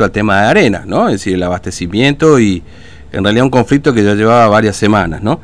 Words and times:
al 0.00 0.12
tema 0.12 0.42
de 0.42 0.46
arena, 0.46 0.84
¿no? 0.86 1.08
Es 1.08 1.14
decir, 1.14 1.34
el 1.34 1.42
abastecimiento 1.42 2.38
y 2.38 2.62
en 3.10 3.24
realidad 3.24 3.42
un 3.42 3.50
conflicto 3.50 3.92
que 3.92 4.04
ya 4.04 4.14
llevaba 4.14 4.46
varias 4.46 4.76
semanas, 4.76 5.24
¿no? 5.24 5.40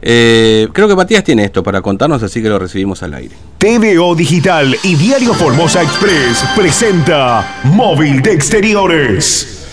Eh, 0.00 0.66
creo 0.72 0.88
que 0.88 0.96
Matías 0.96 1.22
tiene 1.22 1.44
esto 1.44 1.62
para 1.62 1.82
contarnos, 1.82 2.22
así 2.22 2.40
que 2.40 2.48
lo 2.48 2.58
recibimos 2.58 3.02
al 3.02 3.12
aire. 3.12 3.36
TVO 3.58 4.14
Digital 4.14 4.74
y 4.82 4.94
Diario 4.94 5.34
Formosa 5.34 5.82
Express 5.82 6.42
presenta 6.56 7.60
Móvil 7.64 8.22
de 8.22 8.32
Exteriores. 8.32 9.66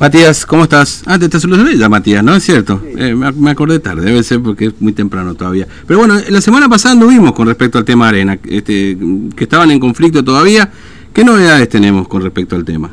Matías, 0.00 0.44
¿cómo 0.44 0.64
estás? 0.64 1.04
Ah, 1.06 1.16
te, 1.16 1.28
te 1.28 1.38
saludé 1.38 1.78
ya, 1.78 1.88
Matías, 1.88 2.24
¿no? 2.24 2.34
Es 2.34 2.42
cierto. 2.42 2.82
Eh, 2.96 3.14
me, 3.14 3.50
acordé 3.52 3.78
tarde, 3.78 4.02
debe 4.02 4.24
ser 4.24 4.42
porque 4.42 4.66
es 4.66 4.80
muy 4.80 4.94
temprano 4.94 5.36
todavía. 5.36 5.68
Pero 5.86 6.00
bueno, 6.00 6.18
la 6.28 6.40
semana 6.40 6.68
pasada 6.68 6.94
anduvimos 6.94 7.34
con 7.34 7.46
respecto 7.46 7.78
al 7.78 7.84
tema 7.84 8.08
arena, 8.08 8.36
este, 8.48 8.98
que 9.36 9.44
estaban 9.44 9.70
en 9.70 9.78
conflicto 9.78 10.24
todavía. 10.24 10.68
¿Qué 11.12 11.22
novedades 11.22 11.68
tenemos 11.68 12.08
con 12.08 12.20
respecto 12.20 12.56
al 12.56 12.64
tema? 12.64 12.90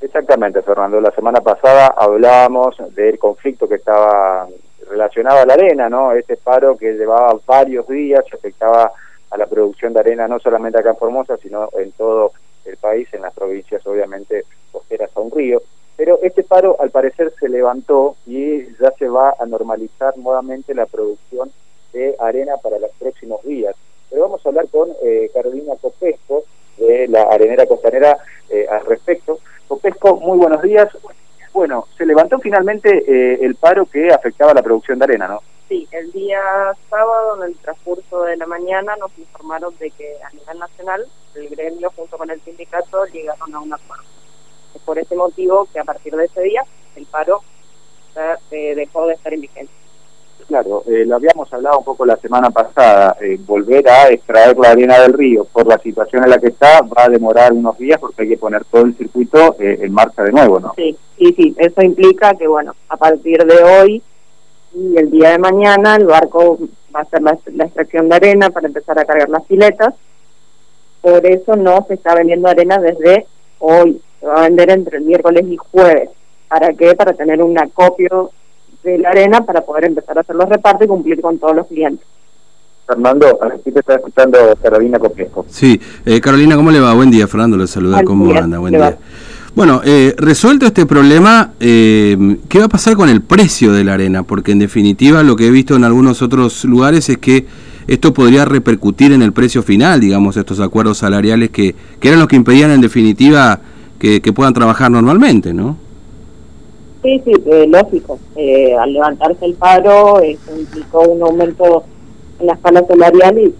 Exactamente, 0.00 0.62
Fernando. 0.62 1.00
La 1.00 1.10
semana 1.10 1.40
pasada 1.40 1.88
hablábamos 1.88 2.76
del 2.94 3.18
conflicto 3.18 3.68
que 3.68 3.76
estaba 3.76 4.46
relacionado 4.88 5.40
a 5.40 5.46
la 5.46 5.54
arena, 5.54 5.88
¿no? 5.88 6.12
Este 6.12 6.36
paro 6.36 6.76
que 6.76 6.92
llevaba 6.92 7.38
varios 7.46 7.86
días, 7.88 8.24
afectaba 8.32 8.92
a 9.30 9.36
la 9.36 9.46
producción 9.46 9.92
de 9.92 10.00
arena 10.00 10.28
no 10.28 10.38
solamente 10.38 10.78
acá 10.78 10.90
en 10.90 10.96
Formosa, 10.96 11.36
sino 11.36 11.68
en 11.76 11.92
todo 11.92 12.32
el 12.64 12.76
país, 12.76 13.08
en 13.12 13.22
las 13.22 13.34
provincias 13.34 13.86
obviamente 13.86 14.44
costeras 14.70 15.10
a 15.14 15.20
un 15.20 15.30
río. 15.30 15.62
Pero 15.96 16.20
este 16.22 16.44
paro 16.44 16.76
al 16.78 16.90
parecer 16.90 17.32
se 17.38 17.48
levantó 17.48 18.14
y 18.24 18.66
ya 18.76 18.92
se 18.98 19.08
va 19.08 19.34
a 19.38 19.46
normalizar 19.46 20.16
nuevamente 20.16 20.74
la 20.74 20.86
producción 20.86 21.50
de 21.92 22.14
arena 22.20 22.56
para 22.62 22.78
los 22.78 22.92
próximos 22.92 23.42
días. 23.42 23.74
Pero 24.08 24.22
vamos 24.22 24.44
a 24.44 24.48
hablar 24.48 24.68
con 24.68 24.90
eh, 25.02 25.28
Carolina 25.34 25.74
Copesco, 25.80 26.44
de 26.76 27.08
la 27.08 27.22
arenera 27.22 27.66
costanera, 27.66 28.16
eh, 28.48 28.66
al 28.70 28.86
respecto. 28.86 29.37
Muy 30.20 30.38
buenos 30.38 30.62
días. 30.62 30.88
Bueno, 31.52 31.86
se 31.96 32.04
levantó 32.04 32.38
finalmente 32.38 33.04
eh, 33.06 33.38
el 33.42 33.54
paro 33.54 33.86
que 33.86 34.12
afectaba 34.12 34.52
la 34.52 34.62
producción 34.62 34.98
de 34.98 35.04
arena, 35.04 35.28
¿no? 35.28 35.40
Sí, 35.68 35.88
el 35.92 36.12
día 36.12 36.40
sábado, 36.88 37.42
en 37.42 37.50
el 37.50 37.56
transcurso 37.58 38.22
de 38.22 38.36
la 38.36 38.46
mañana, 38.46 38.96
nos 38.96 39.16
informaron 39.18 39.74
de 39.78 39.90
que 39.90 40.16
a 40.22 40.30
nivel 40.30 40.58
nacional 40.58 41.06
el 41.34 41.48
gremio 41.48 41.90
junto 41.96 42.16
con 42.18 42.30
el 42.30 42.40
sindicato 42.42 43.04
llegaron 43.06 43.54
a 43.54 43.60
un 43.60 43.72
acuerdo. 43.72 44.04
Es 44.74 44.82
por 44.82 44.98
ese 44.98 45.14
motivo 45.14 45.66
que 45.72 45.78
a 45.78 45.84
partir 45.84 46.14
de 46.14 46.24
ese 46.24 46.42
día 46.42 46.62
el 46.96 47.06
paro 47.06 47.40
eh, 48.50 48.74
dejó 48.74 49.06
de 49.06 49.14
estar 49.14 49.32
en 49.32 49.40
vigencia. 49.40 49.77
Claro, 50.46 50.82
eh, 50.86 51.04
lo 51.04 51.16
habíamos 51.16 51.52
hablado 51.52 51.80
un 51.80 51.84
poco 51.84 52.06
la 52.06 52.16
semana 52.16 52.50
pasada, 52.50 53.16
eh, 53.20 53.38
volver 53.46 53.86
a 53.88 54.08
extraer 54.08 54.56
la 54.56 54.70
arena 54.70 54.98
del 55.00 55.12
río 55.12 55.44
por 55.44 55.66
la 55.66 55.78
situación 55.78 56.24
en 56.24 56.30
la 56.30 56.38
que 56.38 56.48
está 56.48 56.80
va 56.80 57.04
a 57.04 57.08
demorar 57.08 57.52
unos 57.52 57.76
días 57.76 58.00
porque 58.00 58.22
hay 58.22 58.28
que 58.30 58.38
poner 58.38 58.64
todo 58.64 58.82
el 58.82 58.94
circuito 58.94 59.56
eh, 59.58 59.78
en 59.82 59.92
marcha 59.92 60.22
de 60.22 60.32
nuevo, 60.32 60.58
¿no? 60.58 60.72
Sí, 60.74 60.96
sí, 61.18 61.34
sí, 61.36 61.54
eso 61.58 61.82
implica 61.82 62.34
que, 62.34 62.46
bueno, 62.46 62.74
a 62.88 62.96
partir 62.96 63.44
de 63.44 63.62
hoy 63.62 64.02
y 64.74 64.96
el 64.96 65.10
día 65.10 65.32
de 65.32 65.38
mañana 65.38 65.96
el 65.96 66.06
barco 66.06 66.58
va 66.94 67.00
a 67.00 67.02
hacer 67.02 67.20
la, 67.20 67.36
la 67.52 67.64
extracción 67.64 68.08
de 68.08 68.16
arena 68.16 68.48
para 68.48 68.68
empezar 68.68 68.98
a 68.98 69.04
cargar 69.04 69.28
las 69.28 69.46
filetas. 69.46 69.94
Por 71.02 71.26
eso 71.26 71.56
no 71.56 71.84
se 71.86 71.94
está 71.94 72.14
vendiendo 72.14 72.48
arena 72.48 72.78
desde 72.78 73.26
hoy, 73.58 74.00
se 74.20 74.26
va 74.26 74.40
a 74.40 74.42
vender 74.42 74.70
entre 74.70 74.98
el 74.98 75.04
miércoles 75.04 75.44
y 75.46 75.56
jueves. 75.56 76.08
¿Para 76.48 76.72
qué? 76.72 76.94
Para 76.94 77.12
tener 77.12 77.42
un 77.42 77.58
acopio 77.58 78.30
de 78.82 78.98
la 78.98 79.10
arena 79.10 79.40
para 79.44 79.62
poder 79.62 79.84
empezar 79.84 80.18
a 80.18 80.20
hacer 80.20 80.36
los 80.36 80.48
repartos 80.48 80.84
y 80.84 80.88
cumplir 80.88 81.20
con 81.20 81.38
todos 81.38 81.56
los 81.56 81.66
clientes. 81.66 82.06
Fernando, 82.86 83.38
aquí 83.42 83.70
te 83.70 83.80
está 83.80 83.96
escuchando 83.96 84.38
Carolina 84.62 84.98
Copesco. 84.98 85.44
Sí, 85.48 85.78
eh, 86.06 86.20
Carolina, 86.20 86.56
¿cómo 86.56 86.70
le 86.70 86.80
va? 86.80 86.94
Buen 86.94 87.10
día, 87.10 87.26
Fernando, 87.26 87.58
le 87.58 87.66
saluda, 87.66 88.02
¿cómo 88.02 88.28
día, 88.28 88.44
anda? 88.44 88.58
Buen 88.58 88.72
día. 88.72 88.96
Bueno, 89.54 89.82
eh, 89.84 90.14
resuelto 90.16 90.64
este 90.64 90.86
problema, 90.86 91.52
eh, 91.60 92.36
¿qué 92.48 92.60
va 92.60 92.64
a 92.66 92.68
pasar 92.68 92.96
con 92.96 93.10
el 93.10 93.20
precio 93.20 93.72
de 93.72 93.84
la 93.84 93.94
arena? 93.94 94.22
Porque 94.22 94.52
en 94.52 94.58
definitiva 94.58 95.22
lo 95.22 95.36
que 95.36 95.48
he 95.48 95.50
visto 95.50 95.76
en 95.76 95.84
algunos 95.84 96.22
otros 96.22 96.64
lugares 96.64 97.08
es 97.10 97.18
que 97.18 97.44
esto 97.86 98.14
podría 98.14 98.44
repercutir 98.46 99.12
en 99.12 99.20
el 99.20 99.32
precio 99.32 99.62
final, 99.62 100.00
digamos, 100.00 100.36
estos 100.36 100.60
acuerdos 100.60 100.98
salariales 100.98 101.50
que, 101.50 101.74
que 102.00 102.08
eran 102.08 102.20
los 102.20 102.28
que 102.28 102.36
impedían 102.36 102.70
en 102.70 102.80
definitiva 102.80 103.60
que, 103.98 104.22
que 104.22 104.32
puedan 104.32 104.54
trabajar 104.54 104.90
normalmente, 104.90 105.52
¿no? 105.52 105.76
Sí, 107.02 107.22
sí, 107.24 107.32
eh, 107.46 107.66
lógico. 107.68 108.18
Eh, 108.36 108.74
al 108.76 108.92
levantarse 108.92 109.44
el 109.44 109.54
paro, 109.54 110.20
eso 110.20 110.58
implicó 110.58 111.02
un 111.02 111.22
aumento 111.22 111.84
en 112.40 112.46
la 112.46 112.54
escala 112.54 112.84
salarial 112.86 113.38
y 113.38 113.54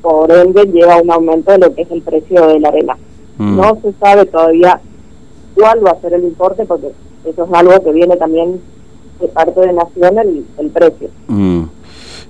por 0.00 0.30
ende 0.30 0.64
lleva 0.66 1.00
un 1.02 1.10
aumento 1.10 1.52
de 1.52 1.58
lo 1.58 1.74
que 1.74 1.82
es 1.82 1.90
el 1.90 2.02
precio 2.02 2.46
de 2.46 2.60
la 2.60 2.68
arena. 2.68 2.96
Mm. 3.38 3.56
No 3.56 3.78
se 3.82 3.92
sabe 3.98 4.26
todavía 4.26 4.80
cuál 5.56 5.84
va 5.84 5.90
a 5.92 6.00
ser 6.00 6.14
el 6.14 6.24
importe 6.24 6.64
porque 6.66 6.88
eso 7.24 7.44
es 7.44 7.52
algo 7.52 7.82
que 7.82 7.92
viene 7.92 8.16
también 8.16 8.60
de 9.20 9.28
parte 9.28 9.60
de 9.60 9.72
Nación 9.72 10.18
el, 10.18 10.44
el 10.58 10.70
precio. 10.70 11.08
Mm. 11.26 11.62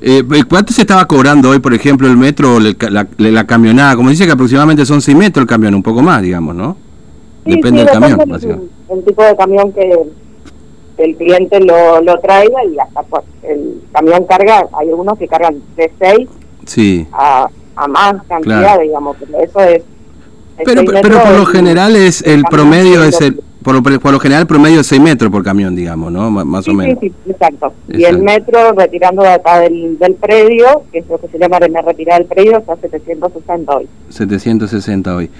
Eh, 0.00 0.22
¿Cuánto 0.48 0.72
se 0.72 0.82
estaba 0.82 1.06
cobrando 1.06 1.50
hoy, 1.50 1.58
por 1.60 1.72
ejemplo, 1.74 2.06
el 2.08 2.16
metro 2.16 2.56
o 2.56 2.60
la, 2.60 2.74
la, 2.90 3.06
la 3.18 3.46
camionada? 3.46 3.96
Como 3.96 4.10
dice 4.10 4.26
que 4.26 4.32
aproximadamente 4.32 4.84
son 4.86 5.00
6 5.00 5.16
metros 5.16 5.42
el 5.42 5.48
camión, 5.48 5.74
un 5.74 5.82
poco 5.82 6.02
más, 6.02 6.20
digamos, 6.22 6.54
¿no? 6.54 6.76
Sí, 7.44 7.52
Depende 7.52 7.80
sí, 7.80 7.84
del 7.86 7.92
camión. 7.92 8.18
depende 8.18 8.46
el, 8.90 8.98
el 8.98 9.04
tipo 9.04 9.22
de 9.22 9.36
camión 9.36 9.72
que 9.72 9.98
el 10.98 11.16
cliente 11.16 11.60
lo, 11.60 12.00
lo 12.02 12.18
traiga 12.20 12.64
y 12.64 12.76
hasta 12.78 13.02
el 13.42 13.82
camión 13.92 14.24
carga, 14.26 14.66
hay 14.78 14.88
algunos 14.88 15.18
que 15.18 15.26
cargan 15.28 15.56
de 15.76 15.90
6 15.98 16.28
Sí. 16.66 17.06
a, 17.12 17.48
a 17.76 17.88
más 17.88 18.22
cantidad, 18.28 18.60
Claro. 18.60 18.82
digamos, 18.82 19.16
pero 19.20 19.38
eso 19.42 19.60
es... 19.60 19.82
es 19.82 19.84
Pero, 20.64 20.82
pero 21.02 21.22
por 21.22 21.36
lo 21.38 21.46
general 21.46 21.94
es 21.96 22.22
el 22.22 22.44
promedio 22.44 23.02
es 23.04 23.20
el 23.20 23.40
por, 23.62 23.74
lo- 23.74 23.82
por 23.98 24.12
lo 24.12 24.20
general 24.20 24.42
el 24.42 24.46
promedio 24.46 24.80
es 24.80 24.86
6 24.88 25.00
metros 25.00 25.30
por 25.32 25.42
camión, 25.42 25.74
digamos, 25.74 26.12
¿no? 26.12 26.28
M- 26.28 26.44
más 26.44 26.66
Sí, 26.66 26.70
o 26.70 26.74
menos. 26.74 26.98
sí, 27.00 27.08
sí, 27.24 27.30
exacto. 27.30 27.72
Y 27.88 28.04
el 28.04 28.18
metro 28.18 28.72
retirando 28.72 29.22
de 29.22 29.30
acá 29.30 29.60
del, 29.60 29.98
del 29.98 30.14
predio, 30.16 30.82
que 30.92 30.98
es 30.98 31.08
lo 31.08 31.16
que 31.18 31.28
se 31.28 31.38
llama 31.38 31.56
arena 31.56 31.80
retirada 31.80 32.18
del 32.18 32.28
predio, 32.28 32.58
está 32.58 32.74
a 32.74 32.76
760 32.76 33.74
hoy. 33.74 33.88
760 34.10 35.16
hoy. 35.16 35.30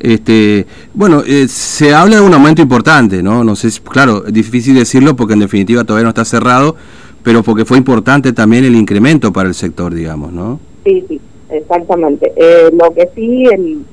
Este, 0.00 0.66
bueno, 0.92 1.22
eh, 1.26 1.46
se 1.48 1.94
habla 1.94 2.16
de 2.16 2.22
un 2.22 2.34
aumento 2.34 2.62
importante, 2.62 3.22
¿no? 3.22 3.44
No 3.44 3.56
sé, 3.56 3.68
claro, 3.82 4.26
es 4.26 4.32
difícil 4.32 4.74
decirlo 4.74 5.16
porque 5.16 5.34
en 5.34 5.40
definitiva 5.40 5.84
todavía 5.84 6.04
no 6.04 6.08
está 6.10 6.24
cerrado, 6.24 6.76
pero 7.22 7.42
porque 7.42 7.64
fue 7.64 7.78
importante 7.78 8.32
también 8.32 8.64
el 8.64 8.74
incremento 8.74 9.32
para 9.32 9.48
el 9.48 9.54
sector, 9.54 9.94
digamos, 9.94 10.32
¿no? 10.32 10.60
Sí, 10.84 11.04
sí, 11.08 11.20
exactamente. 11.50 12.32
Eh, 12.36 12.70
lo 12.72 12.92
que 12.94 13.08
sí, 13.14 13.44
el, 13.46 13.84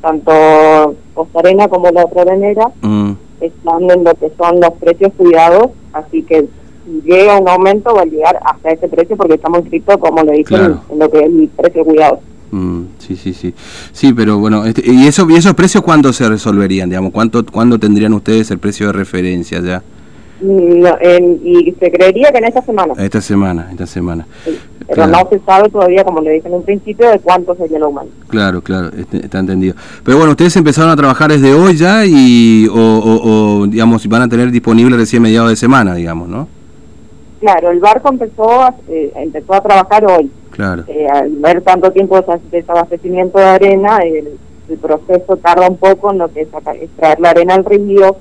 tanto 0.00 0.94
Costa 1.14 1.38
Arena 1.40 1.68
como 1.68 1.90
la 1.90 2.04
otra 2.04 2.22
arenera 2.22 2.68
Mm, 2.80 3.12
están 3.40 3.90
en 3.90 4.04
lo 4.04 4.14
que 4.14 4.30
son 4.36 4.60
los 4.60 4.72
precios 4.80 5.12
cuidados, 5.16 5.70
así 5.92 6.22
que 6.22 6.46
si 6.86 7.02
llega 7.08 7.38
un 7.38 7.48
aumento 7.48 7.94
va 7.94 8.02
a 8.02 8.06
llegar 8.06 8.38
hasta 8.44 8.70
ese 8.70 8.88
precio 8.88 9.16
porque 9.16 9.34
estamos 9.34 9.60
inscritos, 9.60 9.96
como 9.98 10.22
le 10.22 10.32
dije, 10.32 10.44
Claro. 10.44 10.80
en, 10.88 10.92
en 10.94 10.98
lo 10.98 11.10
que 11.10 11.18
es 11.18 11.24
el 11.26 11.48
precio 11.56 11.84
cuidado. 11.84 12.20
mm, 12.50 12.82
sí, 13.16 13.32
sí, 13.32 13.32
sí. 13.34 13.54
Sí, 13.92 14.12
pero 14.12 14.38
bueno, 14.38 14.64
este, 14.64 14.82
¿y, 14.90 15.06
eso, 15.06 15.28
¿y 15.30 15.34
esos 15.34 15.54
precios 15.54 15.82
cuándo 15.82 16.12
se 16.12 16.28
resolverían, 16.28 16.88
digamos? 16.88 17.12
¿Cuánto, 17.12 17.44
¿Cuándo 17.44 17.78
tendrían 17.78 18.12
ustedes 18.14 18.50
el 18.50 18.58
precio 18.58 18.86
de 18.86 18.92
referencia 18.92 19.60
ya? 19.60 19.82
Mm, 20.42 20.80
no, 20.80 20.96
en- 21.02 21.38
y 21.44 21.74
se 21.78 21.90
creería 21.90 22.30
que 22.32 22.38
en 22.38 22.44
esta 22.44 22.62
semana, 22.62 22.94
Esta 22.96 23.20
semana, 23.20 23.68
esta 23.70 23.86
semana. 23.86 24.26
sí, 24.44 24.56
pero 24.88 25.04
claro. 25.06 25.12
no 25.12 25.28
se 25.30 25.44
sabe 25.44 25.68
todavía, 25.68 26.02
como 26.02 26.20
le 26.22 26.30
dije 26.32 26.48
en 26.48 26.54
un 26.54 26.64
principio, 26.64 27.10
de 27.10 27.18
cuánto 27.18 27.54
sería 27.56 27.76
el 27.76 27.82
aumento. 27.82 28.12
Claro, 28.28 28.62
claro, 28.62 28.90
este, 28.96 29.18
está 29.18 29.38
entendido. 29.38 29.74
Pero 30.02 30.16
bueno, 30.16 30.30
ustedes 30.32 30.56
empezaron 30.56 30.90
a 30.90 30.96
trabajar 30.96 31.30
desde 31.30 31.52
hoy 31.52 31.76
ya 31.76 32.06
y, 32.06 32.66
o, 32.68 32.74
o- 32.74 33.60
o, 33.60 33.66
digamos, 33.66 34.06
van 34.08 34.22
a 34.22 34.28
tener 34.28 34.50
disponible 34.50 34.96
recién 34.96 35.20
mediados 35.22 35.50
de 35.50 35.56
semana, 35.56 35.94
digamos, 35.94 36.28
¿no? 36.28 36.48
Claro, 37.40 37.70
el 37.70 37.80
barco 37.80 38.08
empezó 38.10 38.62
a, 38.62 38.74
eh, 38.88 39.12
empezó 39.16 39.54
a 39.54 39.60
trabajar 39.62 40.04
hoy. 40.04 40.30
Claro. 40.50 40.84
Eh, 40.88 41.06
al 41.08 41.30
ver 41.36 41.62
tanto 41.62 41.90
tiempo 41.90 42.20
de 42.20 42.26
des- 42.32 42.50
desabastecimiento 42.50 43.38
de 43.38 43.44
arena, 43.44 43.98
el, 44.04 44.38
el 44.68 44.76
proceso 44.78 45.36
tarda 45.36 45.68
un 45.68 45.76
poco 45.78 46.12
en 46.12 46.18
lo 46.18 46.28
que 46.28 46.42
es 46.42 46.48
sacar- 46.50 46.76
extraer 46.76 47.18
la 47.20 47.30
arena 47.30 47.54
al 47.54 47.64
río, 47.64 48.16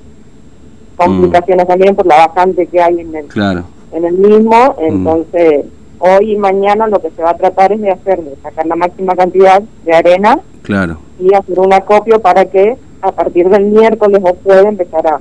complicaciones 0.95 1.67
también 1.67 1.95
por 1.95 2.05
la 2.05 2.27
bajante 2.27 2.67
que 2.67 2.81
hay 2.81 2.99
en 2.99 3.15
el, 3.15 3.25
Claro. 3.27 3.63
en 3.93 4.05
el 4.05 4.13
mismo, 4.13 4.75
entonces 4.79 5.65
hoy 5.99 6.33
y 6.33 6.37
mañana 6.37 6.87
lo 6.87 6.99
que 6.99 7.09
se 7.11 7.21
va 7.21 7.31
a 7.31 7.37
tratar 7.37 7.71
es 7.73 7.81
de 7.81 7.91
hacer, 7.91 8.21
de 8.21 8.35
sacar 8.41 8.65
la 8.67 8.75
máxima 8.75 9.15
cantidad 9.15 9.61
de 9.85 9.93
arena 9.93 10.39
Claro. 10.63 10.97
y 11.19 11.33
hacer 11.33 11.59
un 11.59 11.73
acopio 11.73 12.19
para 12.21 12.45
que 12.45 12.77
a 13.01 13.11
partir 13.11 13.49
del 13.49 13.65
miércoles 13.65 14.21
o 14.23 14.35
jueves 14.43 14.65
empezar 14.65 15.07
a 15.07 15.19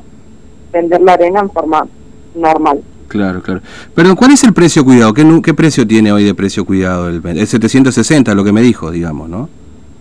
vender 0.72 1.00
la 1.00 1.12
arena 1.14 1.40
en 1.40 1.50
forma 1.50 1.86
normal. 2.34 2.80
Claro, 3.08 3.42
claro. 3.42 3.60
Perdón, 3.94 4.16
¿cuál 4.16 4.32
es 4.32 4.44
el 4.44 4.52
precio 4.52 4.84
cuidado? 4.84 5.12
¿Qué, 5.14 5.24
qué 5.42 5.54
precio 5.54 5.86
tiene 5.86 6.12
hoy 6.12 6.24
de 6.24 6.34
precio 6.34 6.64
cuidado? 6.64 7.08
El, 7.08 7.22
es 7.38 7.48
760, 7.48 8.34
lo 8.34 8.44
que 8.44 8.52
me 8.52 8.60
dijo, 8.60 8.90
digamos, 8.90 9.28
¿no? 9.28 9.48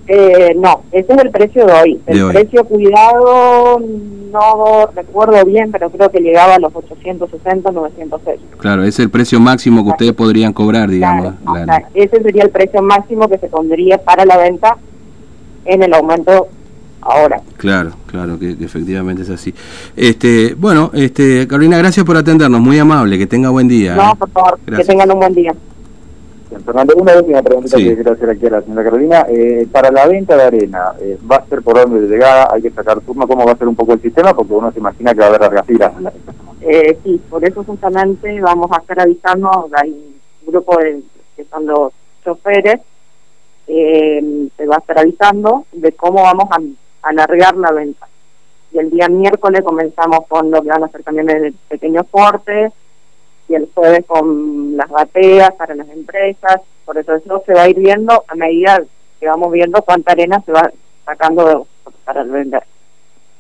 Eh, 0.08 0.54
no, 0.56 0.84
ese 0.92 1.14
es 1.14 1.20
el 1.20 1.32
precio 1.32 1.66
de 1.66 1.74
hoy. 1.74 2.02
De 2.06 2.14
El 2.14 2.24
hoy. 2.24 2.34
precio 2.34 2.64
cuidado 2.64 3.82
no 4.32 4.88
recuerdo 4.96 5.44
bien, 5.46 5.72
pero 5.72 5.90
creo 5.90 6.10
que 6.10 6.20
llegaba 6.20 6.56
a 6.56 6.60
los 6.60 6.74
860, 6.76 7.72
900 7.72 8.22
pesos. 8.22 8.46
Claro, 8.58 8.84
es 8.84 9.00
el 9.00 9.10
precio 9.10 9.40
máximo 9.40 9.84
que 9.84 9.90
ustedes 9.92 10.14
podrían 10.14 10.54
cobrar, 10.54 10.90
digamos. 10.90 11.34
Claro, 11.46 11.86
ese 11.94 12.22
sería 12.22 12.44
el 12.44 12.50
precio 12.50 12.82
máximo 12.82 13.28
que 13.28 13.38
se 13.38 13.48
pondría 13.48 13.98
para 13.98 14.26
la 14.26 14.38
venta 14.38 14.78
en 15.66 15.84
el 15.84 15.94
aumento 15.94 16.48
ahora. 17.02 17.42
Claro, 17.58 17.92
claro, 18.06 18.40
que, 18.40 18.52
efectivamente 18.52 19.24
es 19.24 19.30
así. 19.30 19.54
Este, 19.96 20.56
bueno, 20.56 20.92
este, 20.94 21.48
Carolina, 21.48 21.78
gracias 21.78 22.06
por 22.06 22.18
atendernos, 22.18 22.62
muy 22.62 22.80
amable, 22.80 23.18
que 23.18 23.28
tenga 23.28 23.50
buen 23.50 23.68
día. 23.68 23.96
No, 23.96 24.12
¿eh? 24.12 24.16
por 24.18 24.30
favor, 24.30 24.60
que 24.66 24.84
tengan 24.84 25.12
un 25.12 25.20
buen 25.20 25.34
día. 25.34 25.54
Fernando, 26.66 26.96
una 26.96 27.16
última 27.16 27.42
pregunta 27.42 27.78
que 27.78 27.96
quiero 27.96 28.14
hacer 28.14 28.30
aquí 28.30 28.46
a 28.48 28.50
la 28.50 28.62
señora 28.62 28.84
Carolina. 28.84 29.26
Eh, 29.30 29.68
para 29.72 29.92
la 29.92 30.08
venta 30.08 30.36
de 30.36 30.44
arena, 30.44 30.94
eh, 31.00 31.18
¿va 31.30 31.38
a 31.38 31.46
ser 31.46 31.62
por 31.62 31.78
orden 31.78 32.02
de 32.02 32.08
llegada? 32.08 32.48
¿Hay 32.52 32.62
que 32.62 32.72
sacar 32.72 33.00
turno? 33.02 33.28
¿Cómo 33.28 33.46
va 33.46 33.52
a 33.52 33.58
ser 33.58 33.68
un 33.68 33.76
poco 33.76 33.94
el 33.94 34.02
sistema? 34.02 34.34
Porque 34.34 34.54
uno 34.54 34.72
se 34.72 34.80
imagina 34.80 35.14
que 35.14 35.20
va 35.20 35.26
a 35.26 35.30
haber 35.30 35.42
largas 35.42 35.66
filas. 35.66 35.92
Eh, 36.62 36.98
sí, 37.04 37.22
por 37.30 37.46
eso 37.46 37.64
justamente 37.64 38.42
vamos 38.42 38.72
a 38.72 38.78
estar 38.78 39.00
avisando, 39.00 39.70
hay 39.74 39.90
un 39.90 40.52
grupo 40.52 40.78
de, 40.78 41.02
que 41.36 41.46
son 41.46 41.66
los 41.66 41.94
choferes, 42.26 42.82
eh, 43.68 44.50
se 44.58 44.66
va 44.66 44.76
a 44.76 44.80
estar 44.80 45.00
avisando 45.00 45.66
de 45.72 45.92
cómo 45.94 46.24
vamos 46.24 46.50
a, 46.52 46.58
alargar 47.10 47.56
la 47.58 47.72
venta. 47.72 48.08
Y 48.72 48.80
el 48.80 48.90
día 48.90 49.08
miércoles 49.08 49.62
comenzamos 49.64 50.20
con 50.28 50.52
lo 50.52 50.62
que 50.62 50.70
van 50.70 50.84
a 50.84 50.90
ser 50.90 51.04
camiones 51.04 51.42
de 51.42 51.54
pequeños 51.70 52.06
portes, 52.08 52.74
y 53.50 53.56
el 53.56 53.70
jueves 53.74 54.06
con 54.06 54.76
las 54.76 54.90
bateas 54.90 55.52
para 55.54 55.74
las 55.76 55.88
empresas, 55.90 56.62
por 56.86 56.98
eso 56.98 57.16
eso 57.16 57.44
se 57.46 57.54
va 57.54 57.64
a 57.64 57.70
ir 57.70 57.78
viendo 57.78 58.24
a 58.28 58.36
medida 58.36 58.82
que 59.20 59.28
vamos 59.28 59.52
viendo 59.52 59.82
cuánta 59.82 60.12
arena 60.12 60.42
se 60.46 60.52
va 60.52 60.70
sacando 61.06 61.66
para 62.06 62.24
vender. 62.24 62.64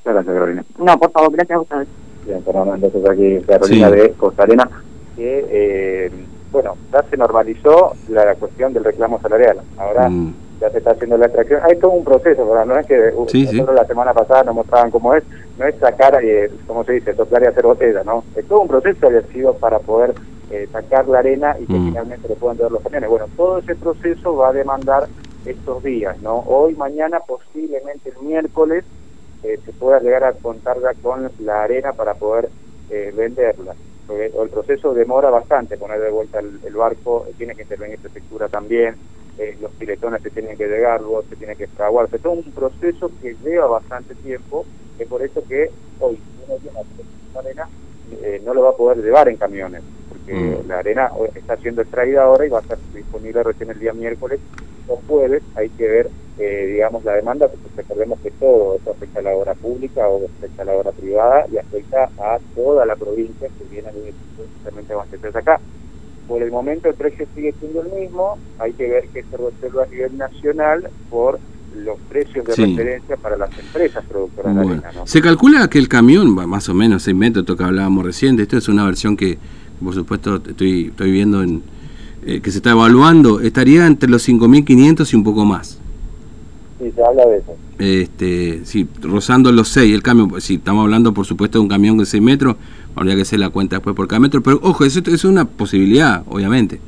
Gracias, 0.04 0.26
Carolina. 0.34 0.64
No, 0.78 0.98
por 0.98 1.12
favor, 1.12 1.32
gracias 1.34 1.58
a 1.58 1.62
ustedes. 1.62 1.88
Bien, 2.26 2.44
Fernando, 2.44 2.74
entonces 2.76 3.10
aquí 3.10 3.46
Carolina 3.46 3.92
de 3.92 4.12
Costa 4.14 4.44
Arena, 4.44 4.70
que, 5.16 5.46
eh, 5.50 6.12
bueno, 6.52 6.76
ya 6.92 7.04
se 7.10 7.18
normalizó 7.18 7.94
la, 8.10 8.36
cuestión 8.36 8.74
del 8.74 8.86
reclamo 8.86 9.20
salarial. 9.22 9.62
Ahora 9.78 10.10
mm. 10.10 10.34
Ya 10.60 10.70
se 10.70 10.80
está 10.80 10.92
haciendo 10.92 11.18
la 11.18 11.26
extracción. 11.26 11.62
Hay 11.64 11.78
todo 11.78 11.92
un 11.92 12.04
proceso, 12.04 12.48
¿verdad? 12.48 12.66
No 12.66 12.78
es 12.78 12.88
que 12.88 13.12
uh, 13.14 13.26
nosotros 13.26 13.76
la 13.76 13.86
semana 13.86 14.14
pasada 14.14 14.44
nos 14.44 14.56
mostraban 14.56 14.92
cómo 14.92 15.14
es, 15.14 15.24
no 15.58 15.66
es 15.66 15.76
sacar, 15.76 16.24
eh, 16.24 16.52
como 16.66 16.84
se 16.84 16.94
dice, 16.94 17.14
tocar 17.14 17.44
y 17.44 17.48
hacer 17.48 17.64
botella, 17.64 18.04
¿no? 18.04 18.24
Es 18.36 18.46
todo 18.48 18.62
un 18.62 18.68
proceso 18.68 19.08
había 19.08 19.22
sido 19.24 19.54
para 19.54 19.80
poder 19.80 20.14
eh, 20.52 20.68
sacar 20.72 21.08
la 21.08 21.20
arena 21.20 21.56
y 21.60 21.66
que 21.66 21.74
mm. 21.74 21.88
finalmente 21.88 22.28
le 22.28 22.36
puedan 22.36 22.58
dar 22.58 22.72
los 22.72 22.82
camiones. 22.82 23.10
Bueno, 23.10 23.26
todo 23.36 23.60
ese 23.60 23.76
proceso 23.76 24.36
va 24.36 24.50
a 24.50 24.54
demandar 24.54 25.08
estos 25.46 25.84
días, 25.84 26.22
¿no? 26.22 26.44
Hoy, 26.48 26.76
mañana, 26.76 27.20
posiblemente 27.20 28.10
el 28.10 28.26
miércoles, 28.26 28.84
eh, 29.44 29.60
se 29.64 29.72
pueda 29.74 30.00
llegar 30.00 30.24
a 30.24 30.34
contar 30.34 30.78
ya 30.82 30.94
con 31.02 31.30
la 31.40 31.64
arena 31.64 31.94
para 31.94 32.16
poder 32.16 32.50
eh, 32.90 33.14
venderla. 33.16 33.76
Porque 34.08 34.32
el 34.42 34.50
proceso 34.50 34.94
demora 34.94 35.30
bastante, 35.30 35.78
poner 35.78 36.00
de 36.00 36.10
vuelta 36.10 36.40
el, 36.40 36.74
barco, 36.76 37.26
eh, 37.28 37.34
tiene 37.38 37.56
que 37.56 37.64
intervenir 37.64 38.00
prefectura 38.00 38.48
también, 38.48 38.96
los 39.62 39.72
piletones 39.74 40.22
se 40.22 40.30
tienen 40.30 40.58
que 40.58 40.68
llegar, 40.68 41.02
luego 41.02 41.24
se 41.30 41.36
tiene 41.36 41.56
que 41.56 41.66
extraguar, 41.66 42.10
es 42.12 42.22
todo 42.22 42.34
un 42.34 42.52
proceso 42.52 43.12
que 43.22 43.36
lleva 43.44 43.68
bastante 43.68 44.16
tiempo, 44.16 44.66
es 44.98 45.08
por 45.08 45.22
eso 45.22 45.44
que 45.48 45.70
hoy 46.00 46.20
uno 46.48 46.58
tiene 46.58 46.80
la 47.34 47.40
arena, 47.40 47.70
no 48.44 48.54
lo 48.54 48.64
va 48.64 48.70
a 48.70 48.76
poder 48.76 49.04
llevar 49.04 49.30
en 49.30 49.38
camiones, 49.38 49.84
porque 50.10 50.34
mm. 50.34 50.68
la 50.68 50.80
arena 50.80 51.12
está 51.36 51.58
siendo 51.58 51.82
extraída 51.82 52.24
ahora 52.24 52.46
y 52.46 52.50
va 52.50 52.60
a 52.60 52.62
estar 52.62 52.80
disponible 52.94 53.44
recién 53.44 53.70
el 53.70 53.80
día 53.80 53.94
miércoles 53.94 54.40
o 54.88 55.00
jueves, 55.08 55.44
hay 55.56 55.70
que 55.70 55.88
ver 55.88 56.10
eh, 56.40 56.68
digamos, 56.68 57.04
la 57.04 57.16
demanda, 57.16 57.48
porque 57.48 57.68
recordemos 57.76 58.20
que 58.20 58.30
todo 58.30 58.76
eso 58.76 58.92
afecta 58.92 59.22
a 59.22 59.24
la 59.24 59.32
obra 59.32 59.56
pública 59.56 60.08
o 60.08 60.24
afecta 60.24 60.62
a 60.62 60.66
la 60.66 60.74
obra 60.74 60.92
privada 60.92 61.48
y 61.52 61.58
afecta 61.58 62.12
a 62.20 62.38
toda 62.54 62.86
la 62.86 62.96
provincia 62.96 63.50
que 63.58 63.64
viene 63.72 63.90
a 63.90 64.94
abastecerse 64.94 65.40
acá. 65.40 65.60
Por 66.28 66.44
el 66.44 66.52
momento 66.52 66.90
el 66.90 66.96
precio 66.96 67.26
sigue 67.36 67.54
siendo 67.60 67.82
el 67.82 67.92
mismo, 67.94 68.38
hay 68.60 68.74
que 68.74 68.90
ver 68.90 69.08
qué 69.14 69.24
se 69.24 69.38
resuelve 69.38 69.84
a 69.84 69.86
nivel 69.88 70.18
nacional 70.18 70.90
por 71.10 71.40
los 71.76 71.98
precios 72.10 72.46
de 72.46 72.56
referencia 72.56 73.18
para 73.18 73.38
las 73.38 73.58
empresas 73.58 74.04
productoras 74.06 74.56
de 74.56 74.62
arena. 74.62 74.92
Se 75.06 75.22
calcula 75.22 75.70
que 75.70 75.80
el 75.80 75.88
camión, 75.88 76.34
más 76.34 76.68
o 76.70 76.74
menos, 76.74 77.04
se 77.04 77.12
inventa 77.12 77.42
esto 77.42 77.56
que 77.56 77.64
hablábamos 77.64 78.06
recién, 78.06 78.40
esto 78.40 78.58
es 78.58 78.68
una 78.68 78.86
versión 78.86 79.16
que, 79.16 79.38
por 79.84 79.94
supuesto, 79.94 80.36
estoy, 80.36 80.88
estoy 80.88 81.12
viendo 81.12 81.44
en, 81.44 81.64
eh, 82.26 82.42
que 82.42 82.52
se 82.52 82.58
está 82.58 82.72
evaluando, 82.72 83.40
estaría 83.40 83.88
entre 83.88 84.10
los 84.10 84.28
5.500 84.28 85.14
y 85.14 85.16
un 85.16 85.24
poco 85.24 85.46
más. 85.46 85.80
Sí, 86.80 86.92
se 86.94 87.04
habla 87.04 87.26
de 87.26 87.38
eso. 87.38 87.56
Este, 87.80 88.66
sí, 88.66 88.88
rozando 89.02 89.52
los 89.52 89.70
6, 89.70 89.94
el 89.94 90.04
cambio, 90.04 90.40
si 90.40 90.56
estamos 90.56 90.84
hablando 90.84 91.14
por 91.14 91.26
supuesto 91.26 91.60
de 91.60 91.64
un 91.64 91.70
camión 91.70 91.98
de 91.98 92.06
6 92.06 92.22
metros, 92.22 92.56
habría 92.98 93.16
que 93.16 93.22
hacer 93.22 93.40
la 93.40 93.50
cuenta 93.50 93.78
después 93.78 93.96
por 93.96 94.08
cada 94.08 94.20
metro, 94.20 94.42
pero 94.42 94.60
ojo, 94.64 94.84
eso, 94.84 95.00
es 95.06 95.24
una 95.24 95.46
posibilidad, 95.46 96.24
obviamente. 96.28 96.82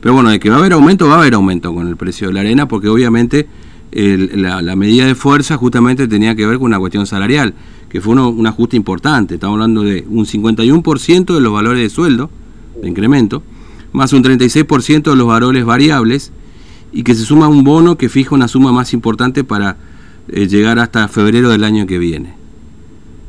Pero 0.00 0.14
bueno, 0.14 0.30
de 0.30 0.40
que 0.40 0.50
va 0.50 0.56
a 0.56 0.58
haber 0.58 0.72
aumento, 0.72 1.06
va 1.06 1.14
a 1.14 1.18
haber 1.18 1.34
aumento 1.34 1.72
con 1.72 1.86
el 1.86 1.96
precio 1.96 2.28
de 2.28 2.34
la 2.34 2.40
arena, 2.40 2.66
porque 2.66 2.88
obviamente 2.88 3.46
la, 3.92 4.76
medida 4.76 5.06
de 5.06 5.14
fuerza 5.14 5.56
justamente 5.56 6.08
tenía 6.08 6.34
que 6.34 6.46
ver 6.46 6.58
con 6.58 6.66
una 6.66 6.80
cuestión 6.80 7.06
salarial, 7.06 7.54
que 7.88 8.00
fue 8.00 8.14
un 8.14 8.46
ajuste 8.46 8.76
importante, 8.76 9.34
estamos 9.34 9.54
hablando 9.54 9.82
de 9.82 10.04
un 10.08 10.26
51% 10.26 11.34
de 11.34 11.40
los 11.40 11.52
valores 11.52 11.82
de 11.82 11.90
sueldo, 11.90 12.30
de 12.80 12.88
incremento, 12.88 13.44
más 13.92 14.12
un 14.12 14.24
36% 14.24 15.10
de 15.10 15.16
los 15.16 15.26
valores 15.26 15.64
variables, 15.64 16.32
y 16.92 17.04
que 17.04 17.14
se 17.14 17.24
suma 17.24 17.48
un 17.48 17.62
bono 17.62 17.96
que 17.96 18.08
fija 18.08 18.34
una 18.34 18.48
suma 18.48 18.72
más 18.72 18.92
importante 18.92 19.44
para 19.44 19.76
eh, 20.28 20.48
llegar 20.48 20.78
hasta 20.78 21.06
febrero 21.08 21.50
del 21.50 21.64
año 21.64 21.86
que 21.86 21.98
viene. 21.98 22.41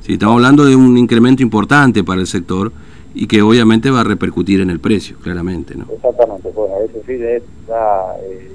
Sí, 0.03 0.13
estamos 0.13 0.35
hablando 0.35 0.65
de 0.65 0.75
un 0.75 0.97
incremento 0.97 1.41
importante 1.41 2.03
para 2.03 2.19
el 2.19 2.27
sector 2.27 2.73
y 3.13 3.25
que 3.25 3.41
obviamente 3.41 3.89
va 3.89 4.01
a 4.01 4.03
repercutir 4.03 4.59
en 4.59 4.69
el 4.69 4.81
precio, 4.81 5.15
claramente. 5.23 5.75
¿no? 5.75 5.85
Exactamente, 5.93 6.49
bueno, 6.49 6.75
eso 6.83 6.99
sí 7.07 7.13
está 7.13 8.17
eh, 8.21 8.51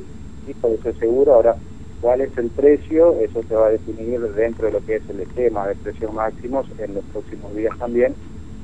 eso 0.47 0.99
seguro. 1.01 1.33
Ahora, 1.33 1.57
¿cuál 2.03 2.21
es 2.21 2.37
el 2.37 2.51
precio? 2.51 3.19
Eso 3.21 3.43
se 3.49 3.55
va 3.55 3.69
a 3.69 3.71
definir 3.71 4.21
dentro 4.35 4.67
de 4.67 4.73
lo 4.75 4.85
que 4.85 4.97
es 4.97 5.03
el 5.09 5.21
esquema 5.21 5.67
de 5.67 5.75
precios 5.77 6.13
máximos 6.13 6.67
en 6.79 6.93
los 6.93 7.05
próximos 7.05 7.57
días 7.57 7.79
también, 7.79 8.15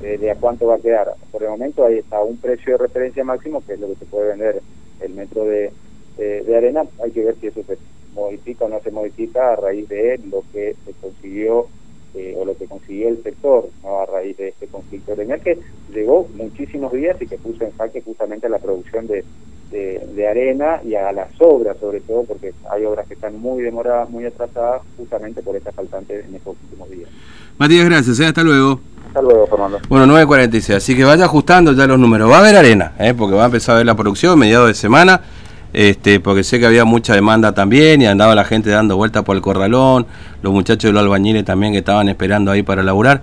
eh, 0.03 0.19
de 0.19 0.29
a 0.29 0.35
cuánto 0.35 0.67
va 0.67 0.75
a 0.75 0.79
quedar. 0.79 1.11
Por 1.31 1.41
el 1.41 1.49
momento 1.49 1.85
ahí 1.85 1.97
está 1.97 2.21
un 2.21 2.37
precio 2.37 2.73
de 2.73 2.83
referencia 2.83 3.23
máximo, 3.23 3.63
que 3.65 3.73
es 3.73 3.79
lo 3.79 3.87
que 3.87 3.95
se 3.95 4.05
puede 4.05 4.27
vender 4.27 4.61
el 4.99 5.13
metro 5.15 5.43
de 5.45 5.71
eh, 6.19 6.43
de 6.45 6.55
arena, 6.55 6.83
hay 7.03 7.11
que 7.11 7.25
ver 7.25 7.35
si 7.41 7.47
eso 7.47 7.61
se 7.63 7.77
modifica 8.13 8.65
o 8.65 8.69
no 8.69 8.79
se 8.79 8.91
modifica 8.91 9.53
a 9.53 9.55
raíz 9.55 9.89
de 9.89 10.19
lo 10.29 10.43
que 10.53 10.75
se 10.85 10.93
consiguió 11.01 11.61
eh, 11.61 11.65
lo 12.55 12.59
que 12.59 12.67
consiguió 12.67 13.09
el 13.09 13.21
sector 13.21 13.69
a 13.83 14.05
raíz 14.11 14.37
de 14.37 14.49
este 14.49 14.67
conflicto 14.67 15.15
gremial 15.15 15.41
que 15.41 15.59
llegó 15.93 16.27
muchísimos 16.35 16.91
días 16.93 17.21
y 17.21 17.27
que 17.27 17.37
puso 17.37 17.63
en 17.63 17.71
jaque 17.77 18.01
justamente 18.01 18.47
a 18.47 18.49
la 18.49 18.59
producción 18.59 19.07
de, 19.07 19.23
de, 19.71 20.27
arena 20.27 20.79
y 20.83 20.95
a 20.95 21.11
las 21.11 21.29
obras 21.39 21.77
sobre 21.79 21.99
todo 21.99 22.23
porque 22.23 22.53
hay 22.71 22.85
obras 22.85 23.07
que 23.07 23.15
están 23.15 23.39
muy 23.39 23.61
demoradas, 23.61 24.09
muy 24.09 24.25
atrasadas 24.25 24.81
justamente 24.97 25.41
por 25.41 25.55
esta 25.55 25.71
faltante 25.71 26.21
en 26.27 26.35
estos 26.35 26.55
últimos 26.63 26.89
días. 26.89 27.09
Matías, 27.57 27.85
gracias, 27.85 28.19
¿eh? 28.19 28.25
hasta 28.25 28.43
luego. 28.43 28.79
Hasta 29.07 29.21
luego, 29.21 29.47
Fernando. 29.47 29.79
Bueno, 29.87 30.13
9.46, 30.13 30.75
así 30.75 30.95
que 30.95 31.03
vaya 31.03 31.25
ajustando 31.25 31.73
ya 31.73 31.87
los 31.87 31.99
números. 31.99 32.29
Va 32.29 32.37
a 32.37 32.39
haber 32.39 32.55
arena, 32.55 32.93
¿eh? 32.99 33.13
porque 33.13 33.35
va 33.35 33.43
a 33.43 33.45
empezar 33.45 33.75
a 33.75 33.77
ver 33.77 33.85
la 33.85 33.95
producción 33.95 34.37
mediados 34.39 34.67
de 34.67 34.73
semana 34.73 35.21
este, 35.77 36.21
porque 36.21 36.45
sé 36.45 36.57
que 36.57 36.65
había 36.65 36.85
mucha 36.85 37.13
demanda 37.13 37.53
también 37.53 38.01
y 38.01 38.05
andaba 38.05 38.33
la 38.33 38.45
gente 38.45 38.69
dando 38.69 38.95
vueltas 38.95 39.23
por 39.23 39.35
el 39.35 39.41
corralón, 39.41 40.07
los 40.41 40.53
muchachos 40.53 40.87
de 40.87 40.93
los 40.93 41.03
albañiles 41.03 41.43
también 41.43 41.73
que 41.73 41.79
estaban 41.79 42.07
esperando 42.07 42.49
ahí 42.49 42.63
para 42.63 42.81
laburar. 42.81 43.21